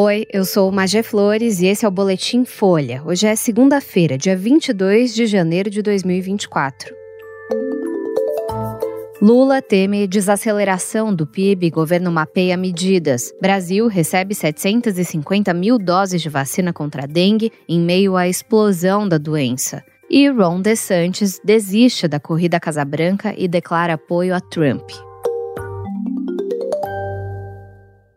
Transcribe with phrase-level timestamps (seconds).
[0.00, 3.02] Oi, eu sou Magé Flores e esse é o Boletim Folha.
[3.04, 6.94] Hoje é segunda-feira, dia 22 de janeiro de 2024.
[9.20, 13.32] Lula teme desaceleração do PIB, governo mapeia medidas.
[13.40, 19.18] Brasil recebe 750 mil doses de vacina contra a dengue em meio à explosão da
[19.18, 19.82] doença.
[20.08, 25.07] E Ron DeSantis desiste da corrida à Casa Branca e declara apoio a Trump.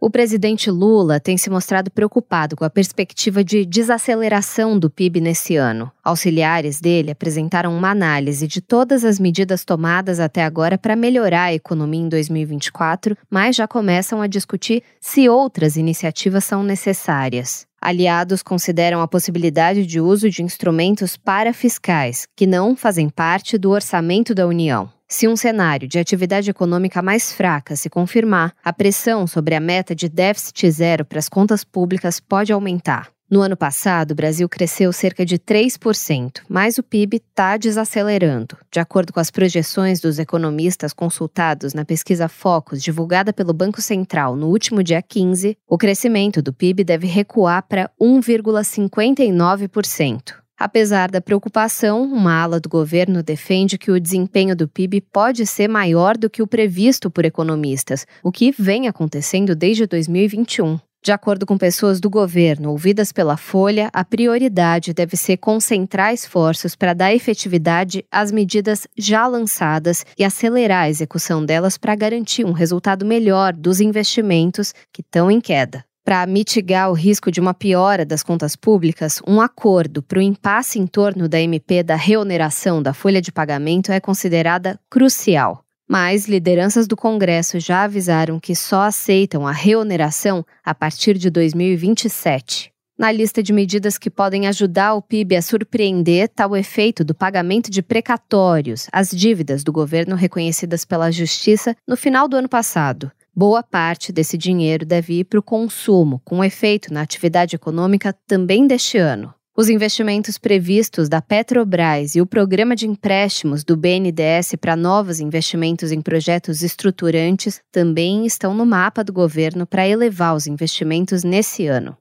[0.00, 5.56] O presidente Lula tem se mostrado preocupado com a perspectiva de desaceleração do PIB nesse
[5.56, 5.90] ano.
[6.04, 11.54] Auxiliares dele apresentaram uma análise de todas as medidas tomadas até agora para melhorar a
[11.54, 17.66] economia em 2024, mas já começam a discutir se outras iniciativas são necessárias.
[17.80, 24.32] Aliados consideram a possibilidade de uso de instrumentos parafiscais, que não fazem parte do orçamento
[24.32, 24.88] da União.
[25.10, 29.94] Se um cenário de atividade econômica mais fraca se confirmar, a pressão sobre a meta
[29.94, 33.08] de déficit zero para as contas públicas pode aumentar.
[33.30, 38.58] No ano passado, o Brasil cresceu cerca de 3%, mas o PIB está desacelerando.
[38.70, 44.36] De acordo com as projeções dos economistas consultados na pesquisa Focus, divulgada pelo Banco Central
[44.36, 50.34] no último dia 15, o crescimento do PIB deve recuar para 1,59%.
[50.58, 55.68] Apesar da preocupação, uma ala do governo defende que o desempenho do PIB pode ser
[55.68, 60.80] maior do que o previsto por economistas, o que vem acontecendo desde 2021.
[61.00, 66.74] De acordo com pessoas do governo ouvidas pela Folha, a prioridade deve ser concentrar esforços
[66.74, 72.52] para dar efetividade às medidas já lançadas e acelerar a execução delas para garantir um
[72.52, 75.87] resultado melhor dos investimentos que estão em queda.
[76.08, 80.78] Para mitigar o risco de uma piora das contas públicas, um acordo para o impasse
[80.78, 85.62] em torno da MP da reoneração da folha de pagamento é considerada crucial.
[85.86, 92.72] Mas lideranças do Congresso já avisaram que só aceitam a reoneração a partir de 2027.
[92.98, 97.14] Na lista de medidas que podem ajudar o PIB a surpreender está o efeito do
[97.14, 103.12] pagamento de precatórios, as dívidas do governo reconhecidas pela Justiça no final do ano passado.
[103.38, 108.66] Boa parte desse dinheiro deve ir para o consumo, com efeito na atividade econômica também
[108.66, 109.32] deste ano.
[109.56, 115.92] Os investimentos previstos da Petrobras e o programa de empréstimos do BNDES para novos investimentos
[115.92, 121.96] em projetos estruturantes também estão no mapa do governo para elevar os investimentos nesse ano.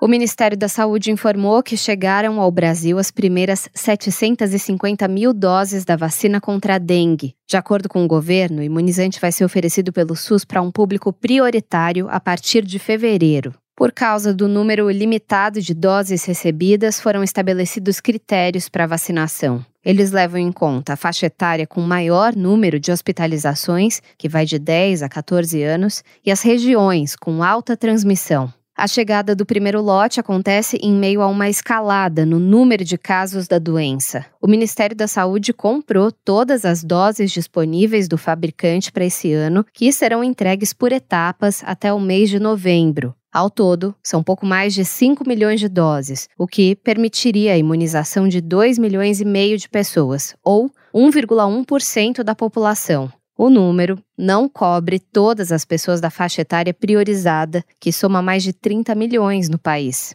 [0.00, 5.96] O Ministério da Saúde informou que chegaram ao Brasil as primeiras 750 mil doses da
[5.96, 7.34] vacina contra a dengue.
[7.48, 11.12] De acordo com o governo, o imunizante vai ser oferecido pelo SUS para um público
[11.12, 13.52] prioritário a partir de fevereiro.
[13.74, 19.66] Por causa do número limitado de doses recebidas, foram estabelecidos critérios para vacinação.
[19.84, 24.60] Eles levam em conta a faixa etária com maior número de hospitalizações, que vai de
[24.60, 28.52] 10 a 14 anos, e as regiões com alta transmissão.
[28.80, 33.48] A chegada do primeiro lote acontece em meio a uma escalada no número de casos
[33.48, 34.24] da doença.
[34.40, 39.90] O Ministério da Saúde comprou todas as doses disponíveis do fabricante para esse ano, que
[39.90, 43.12] serão entregues por etapas até o mês de novembro.
[43.32, 48.28] Ao todo, são pouco mais de 5 milhões de doses, o que permitiria a imunização
[48.28, 53.10] de 2 milhões e meio de pessoas, ou 1,1% da população.
[53.40, 58.52] O número não cobre todas as pessoas da faixa etária priorizada, que soma mais de
[58.52, 60.12] 30 milhões no país.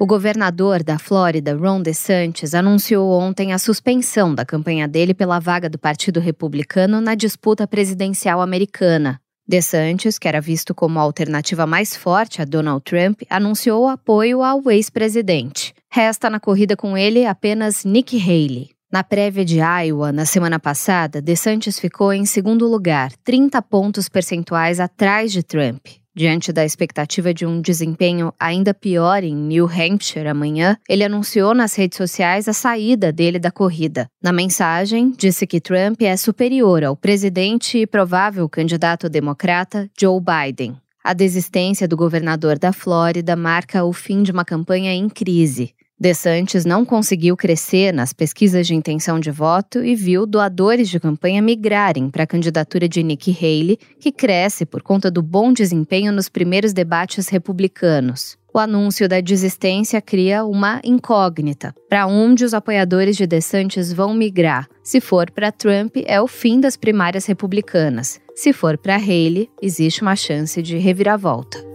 [0.00, 5.70] O governador da Flórida, Ron DeSantis, anunciou ontem a suspensão da campanha dele pela vaga
[5.70, 9.20] do Partido Republicano na disputa presidencial americana.
[9.48, 14.68] DeSantis, que era visto como a alternativa mais forte a Donald Trump, anunciou apoio ao
[14.72, 15.72] ex-presidente.
[15.88, 18.75] Resta na corrida com ele apenas Nikki Haley.
[18.96, 24.80] Na prévia de Iowa, na semana passada, DeSantis ficou em segundo lugar, 30 pontos percentuais
[24.80, 25.86] atrás de Trump.
[26.14, 31.74] Diante da expectativa de um desempenho ainda pior em New Hampshire amanhã, ele anunciou nas
[31.74, 34.08] redes sociais a saída dele da corrida.
[34.22, 40.74] Na mensagem, disse que Trump é superior ao presidente e provável candidato democrata Joe Biden.
[41.04, 45.74] A desistência do governador da Flórida marca o fim de uma campanha em crise.
[45.98, 51.40] DeSantis não conseguiu crescer nas pesquisas de intenção de voto e viu doadores de campanha
[51.40, 56.28] migrarem para a candidatura de Nikki Haley, que cresce por conta do bom desempenho nos
[56.28, 58.36] primeiros debates republicanos.
[58.52, 61.74] O anúncio da desistência cria uma incógnita.
[61.88, 64.68] Para onde os apoiadores de DeSantis vão migrar?
[64.82, 68.20] Se for para Trump, é o fim das primárias republicanas.
[68.34, 71.65] Se for para Haley, existe uma chance de reviravolta.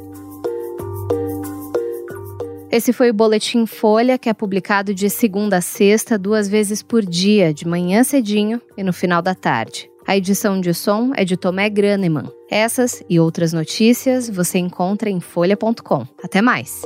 [2.71, 7.06] Esse foi o Boletim Folha, que é publicado de segunda a sexta, duas vezes por
[7.06, 9.89] dia, de manhã cedinho e no final da tarde.
[10.07, 12.31] A edição de som é de Tomé Graneman.
[12.50, 16.07] Essas e outras notícias você encontra em folha.com.
[16.23, 16.81] Até mais!